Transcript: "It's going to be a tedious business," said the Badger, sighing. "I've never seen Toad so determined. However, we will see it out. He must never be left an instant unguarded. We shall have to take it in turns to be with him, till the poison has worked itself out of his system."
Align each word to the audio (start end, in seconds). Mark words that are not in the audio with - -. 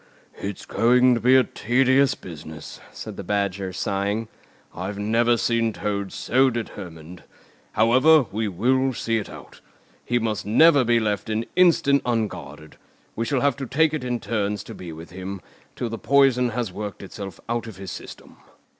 "It's 0.39 0.65
going 0.65 1.13
to 1.13 1.19
be 1.19 1.35
a 1.35 1.43
tedious 1.43 2.15
business," 2.15 2.79
said 2.91 3.17
the 3.17 3.23
Badger, 3.23 3.71
sighing. 3.71 4.29
"I've 4.73 4.97
never 4.97 5.37
seen 5.37 5.73
Toad 5.73 6.11
so 6.11 6.49
determined. 6.49 7.21
However, 7.73 8.23
we 8.31 8.47
will 8.47 8.93
see 8.95 9.19
it 9.19 9.29
out. 9.29 9.61
He 10.03 10.17
must 10.17 10.43
never 10.43 10.83
be 10.83 10.99
left 10.99 11.29
an 11.29 11.45
instant 11.55 12.01
unguarded. 12.03 12.77
We 13.15 13.25
shall 13.25 13.41
have 13.41 13.55
to 13.57 13.67
take 13.67 13.93
it 13.93 14.03
in 14.03 14.19
turns 14.19 14.63
to 14.63 14.73
be 14.73 14.91
with 14.91 15.11
him, 15.11 15.39
till 15.75 15.87
the 15.89 15.99
poison 15.99 16.49
has 16.49 16.73
worked 16.73 17.03
itself 17.03 17.39
out 17.47 17.67
of 17.67 17.77
his 17.77 17.91
system." 17.91 18.37